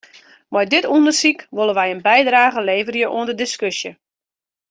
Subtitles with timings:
[0.53, 3.91] Mei dit ûndersyk wolle wy in bydrage leverje oan de diskusje.